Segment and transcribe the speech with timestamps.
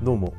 [0.00, 0.32] どうも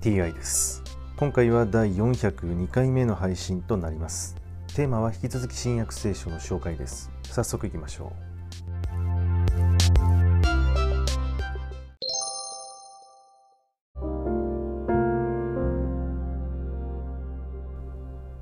[0.00, 0.82] TI です。
[1.16, 4.34] 今回は第402回目の配信となります。
[4.74, 7.08] テーマは引き続き新約聖書の紹介です。
[7.22, 8.28] 早速いきましょう。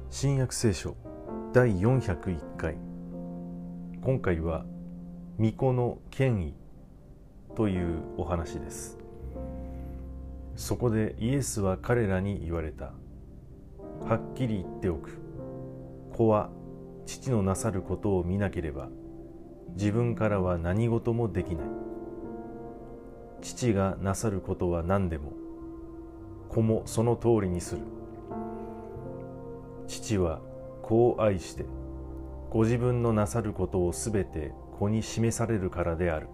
[0.08, 0.96] 新約聖書
[1.52, 2.78] 第401回。
[4.00, 4.64] 今回は
[5.36, 6.54] 巫女の権威
[7.54, 9.05] というお話です。
[10.56, 12.92] そこでイエスは彼らに言われた。
[14.00, 15.20] はっきり言っておく。
[16.12, 16.50] 子は
[17.04, 18.88] 父のなさることを見なければ
[19.74, 21.66] 自分からは何事もできない。
[23.42, 25.34] 父がなさることは何でも
[26.48, 27.82] 子もその通りにする。
[29.86, 30.40] 父は
[30.82, 31.66] 子を愛して
[32.50, 36.28] ご自分のなさることをすべて子に示されるからである。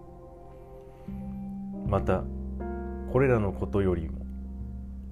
[1.87, 2.23] また
[3.13, 4.25] これらのことよりも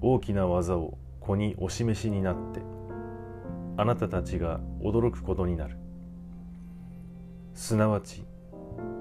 [0.00, 2.60] 大きな技を子にお示しになって
[3.76, 5.76] あなたたちが驚くことになる。
[7.54, 8.24] すなわち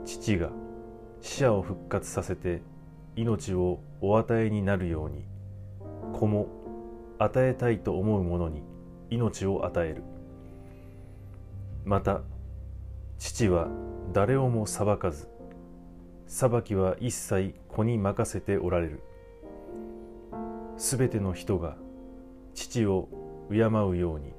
[0.05, 0.51] 父が
[1.19, 2.61] 死者を復活させて
[3.15, 5.25] 命をお与えになるように
[6.13, 6.47] 子も
[7.17, 8.61] 与えたいと思う者に
[9.09, 10.03] 命を与える。
[11.85, 12.21] また
[13.17, 13.67] 父は
[14.13, 15.27] 誰をも裁かず
[16.33, 19.03] 裁きは一切子に任せておられる。
[20.77, 21.75] すべての人が
[22.53, 23.09] 父を
[23.51, 24.33] 敬うように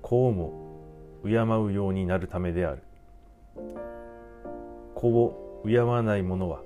[0.00, 0.80] 子をも
[1.24, 2.82] 敬うようになるためである。
[4.94, 6.62] 子を敬わない者は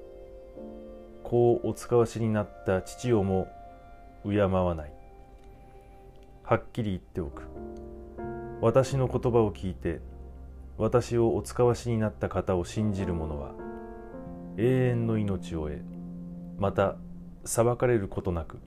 [1.24, 3.48] 子をお使わしになった父をも
[4.24, 4.92] 敬わない。
[6.44, 7.42] はっきり言っておく。
[8.60, 10.00] 私の言葉を聞いて
[10.78, 13.52] 私をお使わしになった方を信じる者は
[14.56, 15.82] 永遠の命を得
[16.58, 16.96] また
[17.44, 18.58] 裁かれることなく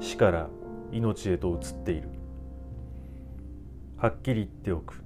[0.00, 0.48] 死から
[0.92, 2.08] 命へと移っている。
[3.96, 5.02] はっきり言っておく。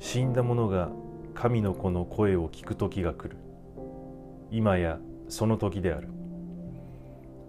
[0.00, 0.90] 死んだ者が
[1.34, 3.36] 神の子の声を聞く時が来る。
[4.50, 4.98] 今や
[5.28, 6.08] その時である。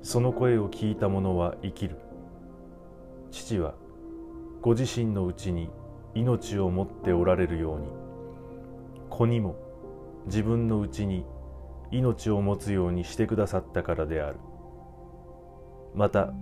[0.03, 1.97] その声を聞いた者は生きる。
[3.31, 3.73] 父は
[4.61, 5.69] ご自身のうちに
[6.13, 7.87] 命を持っておられるように
[9.09, 9.55] 子にも
[10.27, 11.25] 自分のうちに
[11.93, 14.37] 命を持つようにしてくださったからである。
[15.93, 16.33] また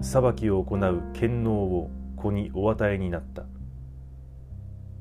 [0.00, 3.44] 裁きを行う権能を子にお与えになった。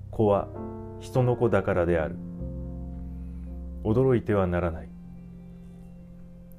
[0.10, 0.48] 子は
[1.00, 2.16] 人の子だからである。
[3.84, 4.90] 驚いてはならない。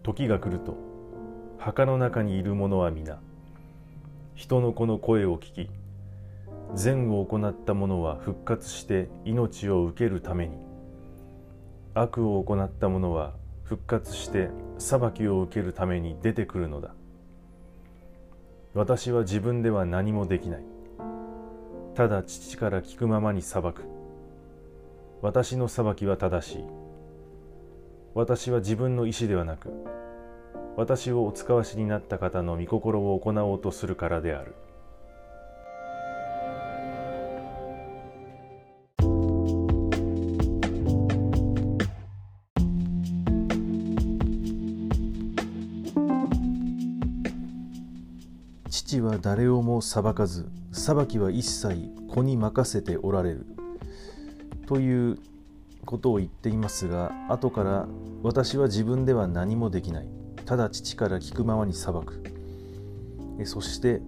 [0.03, 0.77] 時が来ると
[1.59, 3.21] 墓の中にいる者は皆
[4.35, 5.71] 人の子の声を聞き
[6.75, 10.57] 善を行った者は復活して命を受けるために
[11.95, 16.95] 悪を行った者は復活して裁きを受けるために出てくるのだ。
[18.75, 20.65] 私は自分では何もできない。
[21.95, 23.85] ただ父から聞くままに裁く。
[25.21, 26.65] 私の裁きは正しい。
[28.15, 29.71] 私は自分の意志ではなく
[30.77, 34.55] 私をお使わしになった方の御心を行おうとするからである。
[48.73, 53.45] 父は誰をも裁かず裁きは一切子に任せておられる。
[54.67, 55.19] という
[55.85, 57.87] ことを言っていますが後から
[58.23, 60.09] 私は自分では何もできない。
[60.47, 62.23] ただ父から聞くままに裁く。
[63.45, 64.01] そして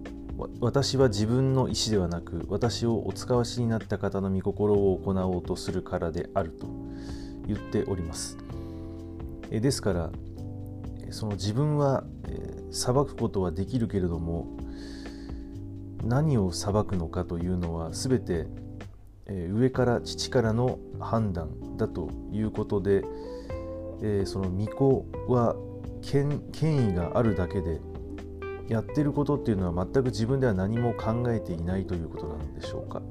[0.59, 6.65] 私は自分の意思ではなく私をお使わしになった方の御心を行おうとするからであると
[7.45, 8.35] 言っております。
[9.51, 10.09] ですから
[11.11, 12.03] その自分は
[12.75, 14.47] 裁くことはできるけれども
[16.03, 18.47] 何を裁くのかというのは全て
[19.27, 23.03] 上から父からの判断だということで
[24.25, 25.55] その巫女は
[26.01, 26.41] 権
[26.89, 27.79] 威があるだけで
[28.67, 33.01] やってることっていうのは全く自分では何も考えていないということなのでしょうか。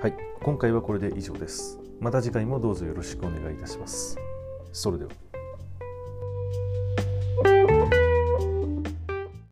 [0.00, 1.78] はい今回はこれで以上です。
[2.00, 4.18] また次回もどうぞよろしくお願いいたします。
[4.72, 5.31] それでは。